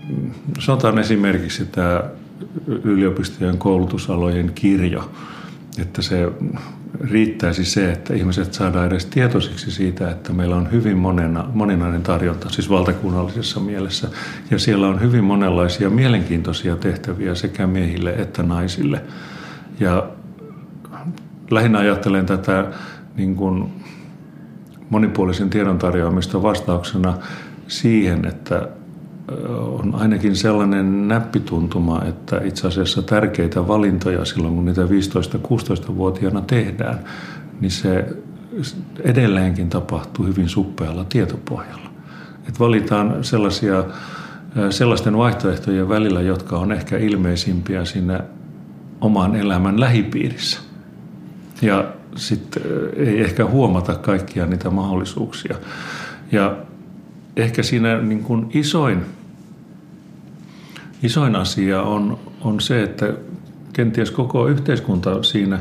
mm, 0.08 0.30
sanotaan 0.58 0.98
esimerkiksi 0.98 1.66
tämä 1.66 2.02
yliopistojen 2.66 3.58
koulutusalojen 3.58 4.52
kirjo, 4.54 5.10
että 5.78 6.02
se 6.02 6.32
riittäisi 7.00 7.64
se, 7.64 7.92
että 7.92 8.14
ihmiset 8.14 8.54
saadaan 8.54 8.86
edes 8.86 9.06
tietoisiksi 9.06 9.70
siitä, 9.70 10.10
että 10.10 10.32
meillä 10.32 10.56
on 10.56 10.72
hyvin 10.72 10.96
monena, 10.96 11.50
moninainen 11.54 12.02
tarjonta, 12.02 12.48
siis 12.50 12.70
valtakunnallisessa 12.70 13.60
mielessä. 13.60 14.08
Ja 14.50 14.58
siellä 14.58 14.88
on 14.88 15.00
hyvin 15.00 15.24
monenlaisia 15.24 15.90
mielenkiintoisia 15.90 16.76
tehtäviä 16.76 17.34
sekä 17.34 17.66
miehille 17.66 18.10
että 18.10 18.42
naisille. 18.42 19.02
Ja 19.80 20.08
lähinnä 21.50 21.78
ajattelen 21.78 22.26
tätä 22.26 22.64
niin 23.16 23.36
kuin 23.36 23.72
monipuolisen 24.90 25.50
tiedon 25.50 25.78
tarjoamista 25.78 26.42
vastauksena 26.42 27.14
siihen, 27.68 28.24
että 28.24 28.68
on 29.58 29.94
ainakin 29.94 30.36
sellainen 30.36 31.08
näppituntuma, 31.08 32.02
että 32.08 32.40
itse 32.44 32.66
asiassa 32.66 33.02
tärkeitä 33.02 33.68
valintoja 33.68 34.24
silloin, 34.24 34.54
kun 34.54 34.64
niitä 34.64 34.82
15-16-vuotiaana 34.82 36.40
tehdään, 36.40 36.98
niin 37.60 37.70
se 37.70 38.16
edelleenkin 39.00 39.70
tapahtuu 39.70 40.26
hyvin 40.26 40.48
suppealla 40.48 41.04
tietopohjalla. 41.04 41.90
Et 42.48 42.60
valitaan 42.60 43.24
sellaisia, 43.24 43.84
sellaisten 44.70 45.16
vaihtoehtojen 45.16 45.88
välillä, 45.88 46.22
jotka 46.22 46.58
on 46.58 46.72
ehkä 46.72 46.98
ilmeisimpiä 46.98 47.84
siinä 47.84 48.20
oman 49.00 49.36
elämän 49.36 49.80
lähipiirissä. 49.80 50.60
Ja 51.62 51.84
sitten 52.16 52.62
ei 52.96 53.20
ehkä 53.20 53.46
huomata 53.46 53.94
kaikkia 53.94 54.46
niitä 54.46 54.70
mahdollisuuksia. 54.70 55.56
Ja 56.32 56.56
ehkä 57.38 57.62
siinä 57.62 58.00
niin 58.00 58.22
kuin 58.22 58.50
isoin 58.54 59.04
isoin 61.02 61.36
asia 61.36 61.82
on, 61.82 62.18
on 62.40 62.60
se, 62.60 62.82
että 62.82 63.14
kenties 63.72 64.10
koko 64.10 64.48
yhteiskunta 64.48 65.22
siinä 65.22 65.58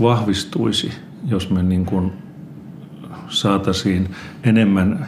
vahvistuisi, 0.00 0.92
jos 1.26 1.50
me 1.50 1.62
niin 1.62 1.86
kuin 1.86 2.12
saataisiin 3.28 4.14
enemmän 4.44 5.06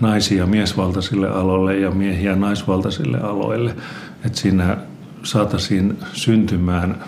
naisia 0.00 0.46
miesvaltaisille 0.46 1.28
aloille 1.28 1.76
ja 1.76 1.90
miehiä 1.90 2.36
naisvaltaisille 2.36 3.20
aloille. 3.20 3.76
Että 4.24 4.38
siinä 4.38 4.76
saataisiin 5.22 5.98
syntymään 6.12 7.04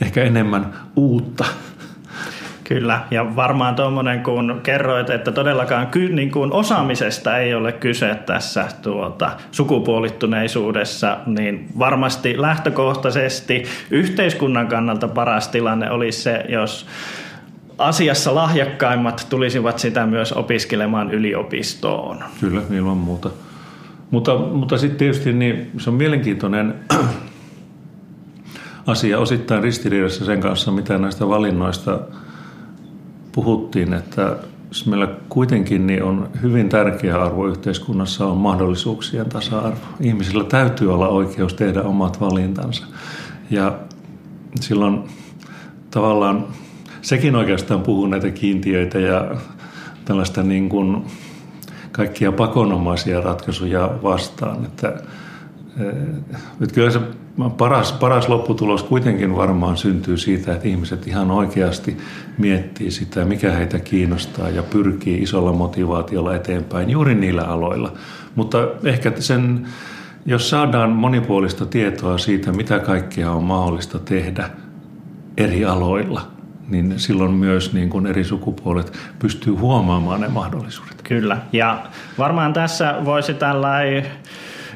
ehkä 0.00 0.22
enemmän 0.22 0.74
uutta 0.96 1.44
Kyllä, 2.64 3.00
ja 3.10 3.36
varmaan 3.36 3.74
tuommoinen, 3.74 4.22
kun 4.22 4.60
kerroit, 4.62 5.10
että 5.10 5.32
todellakaan 5.32 5.86
ky, 5.86 6.08
niin 6.08 6.30
kuin 6.30 6.52
osaamisesta 6.52 7.38
ei 7.38 7.54
ole 7.54 7.72
kyse 7.72 8.14
tässä 8.26 8.68
tuota, 8.82 9.30
sukupuolittuneisuudessa, 9.52 11.18
niin 11.26 11.68
varmasti 11.78 12.40
lähtökohtaisesti 12.42 13.64
yhteiskunnan 13.90 14.66
kannalta 14.66 15.08
paras 15.08 15.48
tilanne 15.48 15.90
olisi 15.90 16.22
se, 16.22 16.44
jos 16.48 16.86
asiassa 17.78 18.34
lahjakkaimmat 18.34 19.26
tulisivat 19.30 19.78
sitä 19.78 20.06
myös 20.06 20.32
opiskelemaan 20.32 21.10
yliopistoon. 21.10 22.24
Kyllä, 22.40 22.62
ilman 22.70 22.96
muuta. 22.96 23.30
Mutta, 24.10 24.38
mutta 24.38 24.78
sitten 24.78 24.98
tietysti 24.98 25.32
niin 25.32 25.70
se 25.78 25.90
on 25.90 25.96
mielenkiintoinen 25.96 26.74
asia 28.86 29.18
osittain 29.18 29.62
ristiriidassa 29.62 30.24
sen 30.24 30.40
kanssa, 30.40 30.70
mitä 30.70 30.98
näistä 30.98 31.28
valinnoista– 31.28 32.00
puhuttiin, 33.34 33.92
että 33.94 34.36
meillä 34.86 35.08
kuitenkin 35.28 35.86
niin 35.86 36.02
on 36.02 36.28
hyvin 36.42 36.68
tärkeä 36.68 37.22
arvo 37.22 37.46
yhteiskunnassa 37.46 38.26
on 38.26 38.36
mahdollisuuksien 38.36 39.28
tasa-arvo. 39.28 39.86
Ihmisillä 40.00 40.44
täytyy 40.44 40.94
olla 40.94 41.08
oikeus 41.08 41.54
tehdä 41.54 41.82
omat 41.82 42.20
valintansa. 42.20 42.84
Ja 43.50 43.78
silloin 44.60 45.04
tavallaan 45.90 46.46
sekin 47.02 47.36
oikeastaan 47.36 47.80
puhuu 47.80 48.06
näitä 48.06 48.30
kiintiöitä 48.30 48.98
ja 48.98 49.34
tällaista 50.04 50.42
niin 50.42 50.68
kuin 50.68 51.04
kaikkia 51.92 52.32
pakonomaisia 52.32 53.20
ratkaisuja 53.20 53.90
vastaan. 54.02 54.64
Että, 54.64 54.88
että 56.60 56.74
kyllä 56.74 56.90
se 56.90 57.00
paras, 57.56 57.92
paras 57.92 58.28
lopputulos 58.28 58.82
kuitenkin 58.82 59.36
varmaan 59.36 59.76
syntyy 59.76 60.16
siitä, 60.16 60.52
että 60.52 60.68
ihmiset 60.68 61.06
ihan 61.06 61.30
oikeasti 61.30 61.98
miettii 62.38 62.90
sitä, 62.90 63.24
mikä 63.24 63.52
heitä 63.52 63.78
kiinnostaa 63.78 64.48
ja 64.48 64.62
pyrkii 64.62 65.22
isolla 65.22 65.52
motivaatiolla 65.52 66.34
eteenpäin 66.34 66.90
juuri 66.90 67.14
niillä 67.14 67.42
aloilla. 67.42 67.92
Mutta 68.34 68.58
ehkä 68.84 69.12
sen, 69.18 69.66
jos 70.26 70.50
saadaan 70.50 70.90
monipuolista 70.90 71.66
tietoa 71.66 72.18
siitä, 72.18 72.52
mitä 72.52 72.78
kaikkea 72.78 73.30
on 73.30 73.44
mahdollista 73.44 73.98
tehdä 73.98 74.50
eri 75.36 75.64
aloilla, 75.64 76.20
niin 76.68 76.94
silloin 76.96 77.32
myös 77.32 77.72
niin 77.72 77.90
kuin 77.90 78.06
eri 78.06 78.24
sukupuolet 78.24 78.98
pystyy 79.18 79.54
huomaamaan 79.54 80.20
ne 80.20 80.28
mahdollisuudet. 80.28 81.02
Kyllä, 81.02 81.38
ja 81.52 81.82
varmaan 82.18 82.52
tässä 82.52 82.94
voisi 83.04 83.34
tällainen 83.34 84.06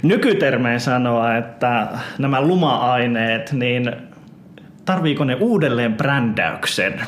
nykytermeen 0.02 0.80
sanoa, 0.80 1.36
että 1.36 1.88
nämä 2.18 2.40
luma-aineet, 2.40 3.52
niin 3.52 3.92
tarviiko 4.84 5.24
ne 5.24 5.34
uudelleen 5.34 5.94
brändäyksen, 5.94 7.00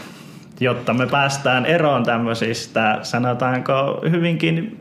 jotta 0.61 0.94
me 0.94 1.06
päästään 1.06 1.66
eroon 1.66 2.04
tämmöisistä, 2.04 2.99
sanotaanko 3.02 4.02
hyvinkin 4.11 4.76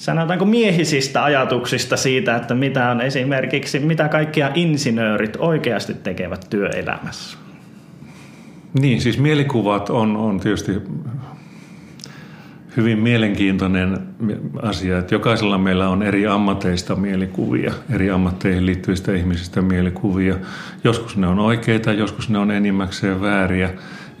sanotaanko 0.00 0.44
miehisistä 0.44 1.24
ajatuksista 1.24 1.96
siitä, 1.96 2.36
että 2.36 2.54
mitä 2.54 2.90
on 2.90 3.00
esimerkiksi, 3.00 3.78
mitä 3.78 4.08
kaikkia 4.08 4.50
insinöörit 4.54 5.36
oikeasti 5.38 5.94
tekevät 5.94 6.46
työelämässä? 6.50 7.38
Niin, 8.80 9.00
siis 9.00 9.18
mielikuvat 9.18 9.90
on, 9.90 10.16
on 10.16 10.40
tietysti 10.40 10.72
hyvin 12.76 12.98
mielenkiintoinen 12.98 13.98
asia, 14.62 14.98
että 14.98 15.14
jokaisella 15.14 15.58
meillä 15.58 15.88
on 15.88 16.02
eri 16.02 16.26
ammateista 16.26 16.96
mielikuvia, 16.96 17.72
eri 17.90 18.10
ammatteihin 18.10 18.66
liittyvistä 18.66 19.12
ihmisistä 19.12 19.62
mielikuvia. 19.62 20.36
Joskus 20.84 21.16
ne 21.16 21.26
on 21.26 21.38
oikeita, 21.38 21.92
joskus 21.92 22.28
ne 22.28 22.38
on 22.38 22.50
enimmäkseen 22.50 23.20
vääriä. 23.20 23.70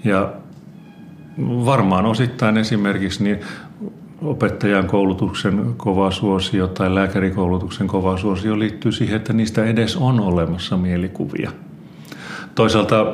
Ja 0.04 0.32
varmaan 1.38 2.06
osittain 2.06 2.56
esimerkiksi 2.56 3.24
niin 3.24 3.40
opettajan 4.22 4.86
koulutuksen 4.86 5.74
kova 5.76 6.10
suosio 6.10 6.66
tai 6.66 6.94
lääkärikoulutuksen 6.94 7.86
kova 7.86 8.16
suosio 8.16 8.58
liittyy 8.58 8.92
siihen, 8.92 9.16
että 9.16 9.32
niistä 9.32 9.64
edes 9.64 9.96
on 9.96 10.20
olemassa 10.20 10.76
mielikuvia. 10.76 11.50
Toisaalta 12.54 13.06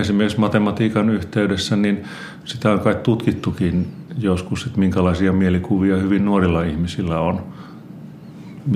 esimerkiksi 0.00 0.40
matematiikan 0.40 1.10
yhteydessä, 1.10 1.76
niin 1.76 2.04
sitä 2.44 2.72
on 2.72 2.80
kai 2.80 2.94
tutkittukin 2.94 3.86
joskus, 4.18 4.66
että 4.66 4.78
minkälaisia 4.78 5.32
mielikuvia 5.32 5.96
hyvin 5.96 6.24
nuorilla 6.24 6.62
ihmisillä 6.62 7.20
on 7.20 7.42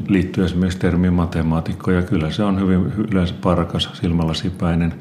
liittyy 0.09 0.45
esimerkiksi 0.45 0.79
termiin 0.79 1.13
matemaatikko, 1.13 1.91
ja 1.91 2.03
kyllä 2.03 2.31
se 2.31 2.43
on 2.43 2.61
hyvin 2.61 2.93
yleensä 3.11 3.35
parkas, 3.43 3.91
silmälasipäinen. 3.93 4.95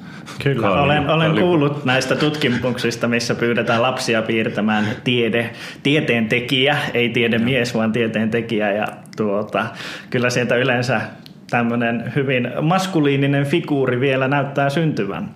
Kyllä, 0.43 0.61
kaali, 0.61 0.81
olen, 0.81 1.09
olen 1.09 1.27
kaali. 1.27 1.41
kuullut 1.41 1.85
näistä 1.85 2.15
tutkimuksista, 2.15 3.07
missä 3.07 3.35
pyydetään 3.35 3.81
lapsia 3.81 4.21
piirtämään 4.21 4.85
tiede, 5.03 5.49
tieteen 5.83 6.29
tekijä, 6.29 6.77
ei 6.93 7.09
tiedemies, 7.09 7.75
vaan 7.75 7.91
tieteen 7.91 8.29
tekijä, 8.29 8.71
ja 8.71 8.87
tuota, 9.17 9.65
kyllä 10.09 10.29
sieltä 10.29 10.55
yleensä 10.55 11.01
tämmöinen 11.49 12.11
hyvin 12.15 12.51
maskuliininen 12.61 13.45
figuuri 13.45 13.99
vielä 13.99 14.27
näyttää 14.27 14.69
syntyvän. 14.69 15.29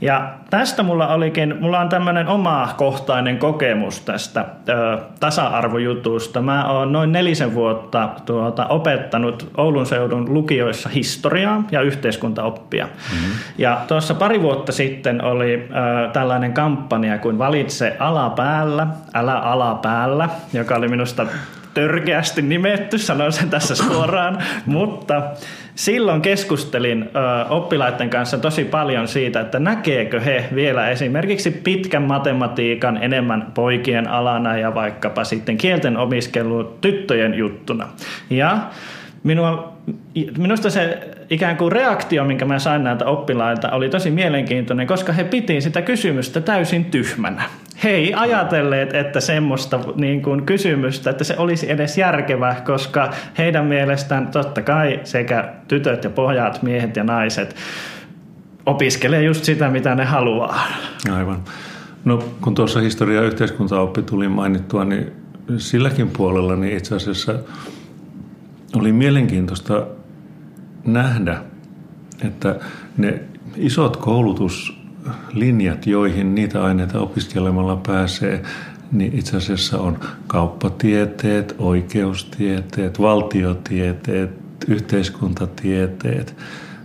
Ja 0.00 0.34
tästä 0.50 0.82
mulla 0.82 1.08
olikin, 1.08 1.56
mulla 1.60 1.80
on 1.80 1.88
tämmöinen 1.88 2.28
oma 2.28 2.74
kohtainen 2.76 3.38
kokemus 3.38 4.00
tästä 4.00 4.44
ö, 4.68 4.98
tasa-arvojutusta. 5.20 6.42
Mä 6.42 6.68
oon 6.68 6.92
noin 6.92 7.12
nelisen 7.12 7.54
vuotta 7.54 8.08
tuota, 8.26 8.66
opettanut 8.66 9.50
Oulun 9.56 9.86
seudun 9.86 10.34
lukioissa 10.34 10.88
historiaa 10.88 11.62
ja 11.70 11.80
yhteiskuntaoppia. 11.80 12.84
Mm-hmm. 12.84 13.32
Ja 13.58 13.80
tuossa 13.88 14.14
pari 14.14 14.42
vuotta 14.42 14.72
sitten 14.72 15.24
oli 15.24 15.68
ö, 15.70 16.10
tällainen 16.12 16.52
kampanja 16.52 17.18
kuin 17.18 17.38
Valitse 17.38 17.96
alapäällä, 17.98 18.86
älä 19.14 19.38
alapäällä, 19.38 20.28
joka 20.52 20.74
oli 20.74 20.88
minusta 20.88 21.26
törkeästi 21.74 22.42
nimetty, 22.42 22.98
sanon 22.98 23.32
sen 23.32 23.50
tässä 23.50 23.74
suoraan, 23.74 24.38
mutta 24.66 25.22
silloin 25.74 26.22
keskustelin 26.22 27.10
oppilaiden 27.48 28.10
kanssa 28.10 28.38
tosi 28.38 28.64
paljon 28.64 29.08
siitä, 29.08 29.40
että 29.40 29.58
näkeekö 29.58 30.20
he 30.20 30.44
vielä 30.54 30.88
esimerkiksi 30.88 31.50
pitkän 31.50 32.02
matematiikan 32.02 33.02
enemmän 33.02 33.52
poikien 33.54 34.08
alana 34.08 34.58
ja 34.58 34.74
vaikkapa 34.74 35.24
sitten 35.24 35.56
kielten 35.56 35.96
opiskelu 35.96 36.64
tyttöjen 36.64 37.34
juttuna. 37.34 37.88
Ja 38.30 38.58
minua, 39.22 39.72
minusta 40.38 40.70
se 40.70 40.98
ikään 41.30 41.56
kuin 41.56 41.72
reaktio, 41.72 42.24
minkä 42.24 42.44
mä 42.44 42.58
sain 42.58 42.84
näiltä 42.84 43.06
oppilailta, 43.06 43.70
oli 43.70 43.88
tosi 43.88 44.10
mielenkiintoinen, 44.10 44.86
koska 44.86 45.12
he 45.12 45.24
piti 45.24 45.60
sitä 45.60 45.82
kysymystä 45.82 46.40
täysin 46.40 46.84
tyhmänä. 46.84 47.42
He 47.84 47.90
ei 47.90 48.14
ajatelleet, 48.14 48.94
että 48.94 49.20
semmoista 49.20 49.80
niin 49.94 50.22
kuin 50.22 50.46
kysymystä, 50.46 51.10
että 51.10 51.24
se 51.24 51.34
olisi 51.38 51.70
edes 51.70 51.98
järkevä, 51.98 52.56
koska 52.64 53.10
heidän 53.38 53.64
mielestään 53.64 54.28
totta 54.28 54.62
kai 54.62 55.00
sekä 55.04 55.54
tytöt 55.68 56.04
ja 56.04 56.10
pojat, 56.10 56.62
miehet 56.62 56.96
ja 56.96 57.04
naiset 57.04 57.56
opiskelee 58.66 59.22
just 59.22 59.44
sitä, 59.44 59.68
mitä 59.68 59.94
ne 59.94 60.04
haluaa. 60.04 60.66
Aivan. 61.12 61.42
No 62.04 62.18
kun 62.40 62.54
tuossa 62.54 62.80
historia- 62.80 63.20
ja 63.20 63.26
yhteiskuntaoppi 63.26 64.02
tuli 64.02 64.28
mainittua, 64.28 64.84
niin 64.84 65.12
silläkin 65.58 66.10
puolella 66.10 66.56
niin 66.56 66.76
itse 66.76 66.94
asiassa 66.94 67.34
oli 68.76 68.92
mielenkiintoista 68.92 69.86
nähdä, 70.84 71.42
että 72.24 72.56
ne 72.96 73.20
isot 73.56 73.96
koulutuslinjat, 75.04 75.86
joihin 75.86 76.34
niitä 76.34 76.64
aineita 76.64 77.00
opiskelemalla 77.00 77.76
pääsee, 77.86 78.42
niin 78.92 79.18
itse 79.18 79.36
asiassa 79.36 79.80
on 79.80 79.98
kauppatieteet, 80.26 81.54
oikeustieteet, 81.58 83.00
valtiotieteet, 83.00 84.30
yhteiskuntatieteet, 84.68 86.36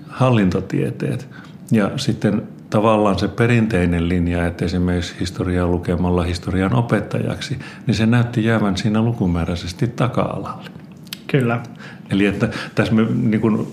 hallintotieteet. 0.08 1.28
Ja 1.72 1.92
sitten 1.98 2.42
tavallaan 2.70 3.20
se 3.20 3.28
perinteinen 3.28 4.10
linja, 4.10 4.48
että 4.48 4.66
esimerkiksi 4.66 5.16
historiaa 5.20 5.68
lukemalla 5.68 6.24
historian 6.24 6.76
opettajaksi, 6.76 7.60
niin 7.88 7.96
se 7.96 8.06
näytti 8.06 8.44
jäävän 8.44 8.78
siinä 8.78 9.02
lukumääräisesti 9.02 9.88
taka-alalle. 9.88 10.79
Kyllä. 11.32 11.60
Eli 12.12 12.26
että 12.26 12.50
tässä 12.76 12.94
me 12.94 13.06
niin 13.24 13.42
kuin 13.42 13.68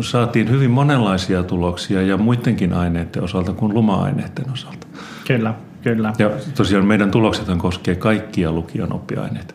saatiin 0.00 0.50
hyvin 0.50 0.70
monenlaisia 0.70 1.42
tuloksia 1.42 2.02
ja 2.02 2.16
muidenkin 2.16 2.72
aineiden 2.72 3.22
osalta 3.22 3.52
kuin 3.52 3.74
luma-aineiden 3.74 4.52
osalta. 4.52 4.86
Kyllä, 5.26 5.54
kyllä. 5.82 6.12
Ja 6.18 6.30
tosiaan 6.54 6.86
meidän 6.86 7.10
tuloksethan 7.10 7.58
koskee 7.58 7.94
kaikkia 7.94 8.52
lukion 8.52 8.92
oppiaineita. 8.92 9.54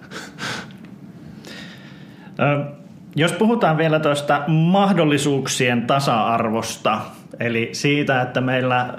Jos 3.16 3.32
puhutaan 3.32 3.78
vielä 3.78 4.00
tuosta 4.00 4.44
mahdollisuuksien 4.48 5.88
tasa-arvosta, 5.88 7.02
eli 7.40 7.70
siitä, 7.72 8.22
että 8.22 8.42
meillä 8.42 8.94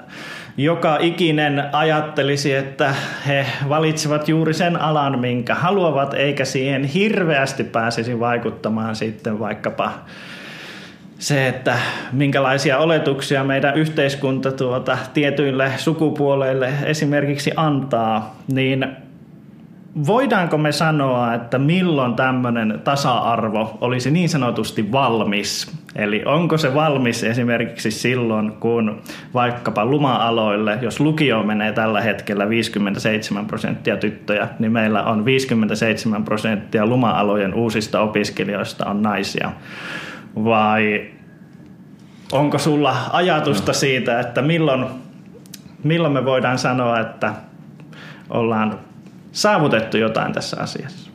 joka 0.57 0.97
ikinen 1.01 1.69
ajattelisi, 1.71 2.53
että 2.53 2.95
he 3.27 3.45
valitsevat 3.69 4.29
juuri 4.29 4.53
sen 4.53 4.81
alan, 4.81 5.19
minkä 5.19 5.55
haluavat, 5.55 6.13
eikä 6.13 6.45
siihen 6.45 6.83
hirveästi 6.83 7.63
pääsisi 7.63 8.19
vaikuttamaan 8.19 8.95
sitten 8.95 9.39
vaikkapa 9.39 9.91
se, 11.19 11.47
että 11.47 11.77
minkälaisia 12.11 12.77
oletuksia 12.77 13.43
meidän 13.43 13.77
yhteiskunta 13.77 14.51
tuota 14.51 14.97
tietyille 15.13 15.71
sukupuoleille 15.77 16.73
esimerkiksi 16.85 17.51
antaa, 17.55 18.35
niin 18.47 18.87
voidaanko 20.07 20.57
me 20.57 20.71
sanoa, 20.71 21.33
että 21.33 21.59
milloin 21.59 22.15
tämmöinen 22.15 22.81
tasa-arvo 22.83 23.77
olisi 23.81 24.11
niin 24.11 24.29
sanotusti 24.29 24.91
valmis? 24.91 25.77
Eli 25.95 26.23
onko 26.25 26.57
se 26.57 26.73
valmis 26.73 27.23
esimerkiksi 27.23 27.91
silloin, 27.91 28.51
kun 28.51 29.01
vaikkapa 29.33 29.85
luma-aloille, 29.85 30.79
jos 30.81 30.99
lukio 30.99 31.43
menee 31.43 31.71
tällä 31.71 32.01
hetkellä 32.01 32.49
57 32.49 33.45
prosenttia 33.45 33.97
tyttöjä, 33.97 34.47
niin 34.59 34.71
meillä 34.71 35.03
on 35.03 35.25
57 35.25 36.23
prosenttia 36.23 36.85
luma-alojen 36.85 37.53
uusista 37.53 38.01
opiskelijoista 38.01 38.85
on 38.85 39.01
naisia. 39.01 39.51
Vai 40.43 41.05
onko 42.31 42.57
sulla 42.57 42.95
ajatusta 43.13 43.73
siitä, 43.73 44.19
että 44.19 44.41
milloin, 44.41 44.85
milloin 45.83 46.13
me 46.13 46.25
voidaan 46.25 46.57
sanoa, 46.57 46.99
että 46.99 47.33
ollaan 48.29 48.88
saavutettu 49.31 49.97
jotain 49.97 50.33
tässä 50.33 50.57
asiassa? 50.59 51.09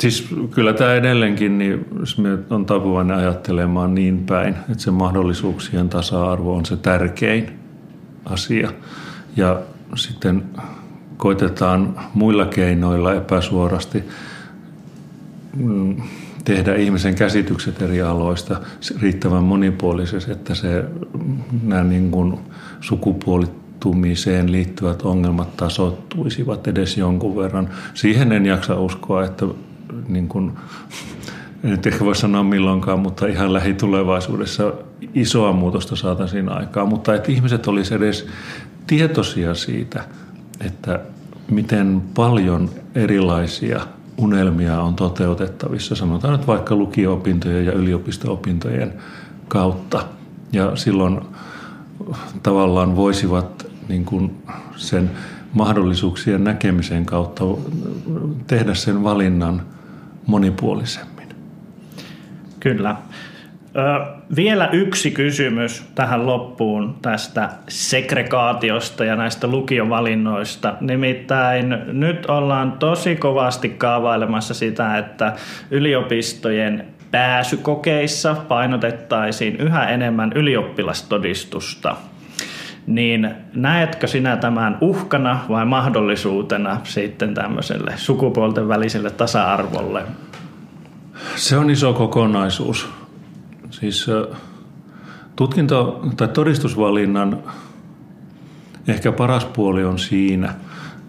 Siis 0.00 0.28
kyllä 0.50 0.72
tämä 0.72 0.94
edelleenkin, 0.94 1.58
niin 1.58 1.86
me 2.18 2.38
on 2.50 2.66
tapuvainen 2.66 3.16
ajattelemaan 3.16 3.94
niin 3.94 4.18
päin, 4.26 4.54
että 4.54 4.82
se 4.82 4.90
mahdollisuuksien 4.90 5.88
tasa-arvo 5.88 6.54
on 6.54 6.66
se 6.66 6.76
tärkein 6.76 7.58
asia. 8.24 8.72
Ja 9.36 9.60
sitten 9.94 10.42
koitetaan 11.16 12.00
muilla 12.14 12.46
keinoilla 12.46 13.14
epäsuorasti 13.14 14.04
mm, 15.56 15.96
tehdä 16.44 16.74
ihmisen 16.74 17.14
käsitykset 17.14 17.82
eri 17.82 18.02
aloista 18.02 18.60
riittävän 19.00 19.44
monipuolisesti, 19.44 20.32
että 20.32 20.54
se, 20.54 20.84
nämä 21.62 21.84
niin 21.84 22.10
kuin 22.10 22.38
sukupuolittumiseen 23.84 24.52
liittyvät 24.52 25.02
ongelmat 25.02 25.56
tasoittuisivat 25.56 26.68
edes 26.68 26.96
jonkun 26.96 27.36
verran. 27.36 27.68
Siihen 27.94 28.32
en 28.32 28.46
jaksa 28.46 28.80
uskoa, 28.80 29.24
että 29.24 29.46
niin 30.08 30.28
kuin, 30.28 30.52
en 31.64 31.78
ehkä 31.86 32.04
voi 32.04 32.16
sanoa 32.16 32.42
milloinkaan, 32.42 32.98
mutta 32.98 33.26
ihan 33.26 33.52
lähitulevaisuudessa 33.52 34.72
isoa 35.14 35.52
muutosta 35.52 35.96
saataisiin 35.96 36.48
aikaa. 36.48 36.86
Mutta 36.86 37.14
että 37.14 37.32
ihmiset 37.32 37.66
olisivat 37.66 38.02
edes 38.02 38.26
tietoisia 38.86 39.54
siitä, 39.54 40.04
että 40.60 41.00
miten 41.50 42.02
paljon 42.14 42.70
erilaisia 42.94 43.80
unelmia 44.18 44.80
on 44.80 44.94
toteutettavissa, 44.94 45.94
sanotaan 45.94 46.38
nyt 46.38 46.46
vaikka 46.46 46.74
lukio-opintojen 46.74 47.66
ja 47.66 47.72
yliopisto-opintojen 47.72 48.92
kautta. 49.48 50.04
Ja 50.52 50.76
silloin 50.76 51.20
tavallaan 52.42 52.96
voisivat 52.96 53.73
niin 53.88 54.04
kuin 54.04 54.42
sen 54.76 55.10
mahdollisuuksien 55.52 56.44
näkemisen 56.44 57.06
kautta 57.06 57.44
tehdä 58.46 58.74
sen 58.74 59.04
valinnan 59.04 59.62
monipuolisemmin. 60.26 61.28
Kyllä. 62.60 62.96
Ö, 63.76 64.06
vielä 64.36 64.68
yksi 64.72 65.10
kysymys 65.10 65.84
tähän 65.94 66.26
loppuun 66.26 66.98
tästä 67.02 67.50
segregaatiosta 67.68 69.04
ja 69.04 69.16
näistä 69.16 69.46
lukiovalinnoista. 69.46 70.74
Nimittäin 70.80 71.76
nyt 71.86 72.26
ollaan 72.26 72.72
tosi 72.72 73.16
kovasti 73.16 73.68
kaavailemassa 73.68 74.54
sitä, 74.54 74.98
että 74.98 75.32
yliopistojen 75.70 76.86
pääsykokeissa 77.10 78.36
painotettaisiin 78.48 79.56
yhä 79.56 79.88
enemmän 79.88 80.32
ylioppilastodistusta. 80.34 81.96
Niin 82.86 83.34
näetkö 83.54 84.06
sinä 84.06 84.36
tämän 84.36 84.78
uhkana 84.80 85.40
vai 85.48 85.66
mahdollisuutena 85.66 86.80
sitten 86.84 87.34
tämmöiselle 87.34 87.92
sukupuolten 87.96 88.68
väliselle 88.68 89.10
tasa-arvolle? 89.10 90.02
Se 91.36 91.56
on 91.56 91.70
iso 91.70 91.92
kokonaisuus 91.92 92.88
Siis 93.80 94.06
tutkinto- 95.36 96.02
tai 96.16 96.28
todistusvalinnan 96.28 97.38
ehkä 98.88 99.12
paras 99.12 99.44
puoli 99.44 99.84
on 99.84 99.98
siinä, 99.98 100.54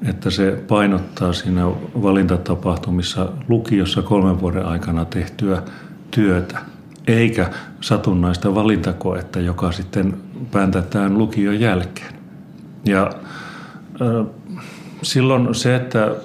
että 0.05 0.29
se 0.29 0.63
painottaa 0.67 1.33
siinä 1.33 1.65
valintatapahtumissa 2.01 3.31
lukiossa 3.47 4.01
kolmen 4.01 4.41
vuoden 4.41 4.65
aikana 4.65 5.05
tehtyä 5.05 5.63
työtä, 6.11 6.59
eikä 7.08 7.50
satunnaista 7.82 8.56
valintakoetta, 8.56 9.39
joka 9.39 9.72
sitten 9.72 10.18
pääntätään 10.52 11.18
lukion 11.18 11.60
jälkeen. 11.60 12.13
Ja 12.86 13.12
äh, 14.02 14.26
silloin 15.02 15.56
se, 15.56 15.76
että 15.76 16.15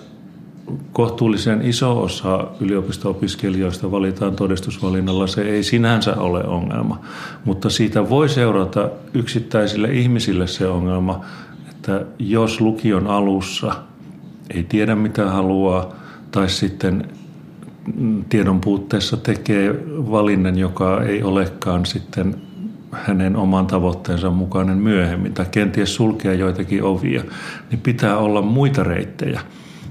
kohtuullisen 0.93 1.63
iso 1.63 2.03
osa 2.03 2.47
yliopisto-opiskelijoista 2.61 3.91
valitaan 3.91 4.37
todistusvalinnalla, 4.37 5.27
se 5.27 5.43
ei 5.43 5.63
sinänsä 5.63 6.17
ole 6.17 6.45
ongelma. 6.45 7.01
Mutta 7.45 7.71
siitä 7.71 8.09
voi 8.09 8.29
seurata 8.29 8.91
yksittäisille 9.15 9.89
ihmisille 9.93 10.47
se 10.47 10.69
ongelma, 10.69 11.25
että 11.71 12.05
jos 12.19 12.61
lukion 12.61 13.07
alussa 13.07 13.75
ei 14.55 14.63
tiedä 14.63 14.95
mitä 14.95 15.31
haluaa 15.31 15.95
tai 16.31 16.49
sitten 16.49 17.09
tiedon 18.29 18.61
puutteessa 18.61 19.17
tekee 19.17 19.75
valinnan, 19.89 20.59
joka 20.59 21.03
ei 21.03 21.23
olekaan 21.23 21.87
sitten 21.87 22.37
hänen 22.93 23.37
oman 23.37 23.67
tavoitteensa 23.67 24.31
mukainen 24.31 24.79
myöhemmin 24.79 25.35
tai 25.35 25.47
kenties 25.51 25.95
sulkea 25.95 26.35
joitakin 26.35 26.83
ovia, 26.83 27.23
niin 27.71 27.81
pitää 27.81 28.19
olla 28.19 28.43
muita 28.43 28.85
reittejä– 28.85 29.41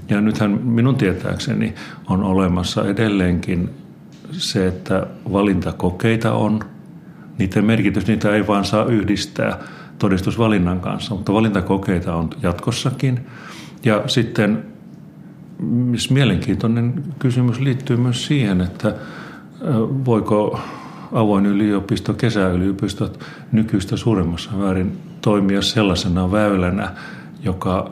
ja 0.10 0.22
nythän 0.22 0.52
minun 0.52 0.96
tietääkseni 0.96 1.74
on 2.08 2.24
olemassa 2.24 2.86
edelleenkin 2.86 3.70
se, 4.32 4.68
että 4.68 5.08
valintakokeita 5.32 6.34
on. 6.34 6.60
Niiden 7.38 7.66
merkitys, 7.66 8.08
niitä 8.08 8.36
ei 8.36 8.48
vaan 8.48 8.66
saa 8.66 8.86
yhdistää 8.86 9.60
todistusvalinnan 10.00 10.80
kanssa, 10.80 11.16
mutta 11.16 11.34
valintakokeita 11.34 12.16
on 12.16 12.30
jatkossakin. 12.44 13.20
Ja 13.84 14.04
sitten 14.08 14.64
mielenkiintoinen 16.10 17.04
kysymys 17.20 17.60
liittyy 17.60 17.98
myös 17.98 18.26
siihen, 18.26 18.62
että 18.62 18.96
voiko 20.06 20.60
avoin 21.12 21.46
yliopisto, 21.46 22.14
kesäyliopistot 22.14 23.20
nykyistä 23.52 23.98
suuremmassa 23.98 24.52
määrin 24.52 24.98
toimia 25.22 25.62
sellaisena 25.62 26.32
väylänä, 26.32 26.92
joka 27.44 27.92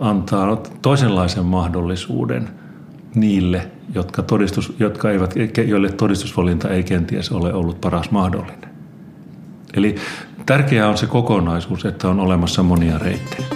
antaa 0.00 0.62
toisenlaisen 0.82 1.44
mahdollisuuden 1.44 2.48
niille, 3.14 3.70
jotka, 3.94 4.22
todistus, 4.22 4.76
jotka 4.78 5.10
eivät, 5.10 5.34
joille 5.66 5.92
todistusvalinta 5.92 6.68
ei 6.68 6.82
kenties 6.82 7.32
ole 7.32 7.54
ollut 7.54 7.80
paras 7.80 8.10
mahdollinen. 8.10 8.70
Eli 9.74 9.94
tärkeää 10.46 10.88
on 10.88 10.98
se 10.98 11.06
kokonaisuus, 11.06 11.84
että 11.84 12.08
on 12.08 12.20
olemassa 12.20 12.62
monia 12.62 12.98
reittejä. 12.98 13.55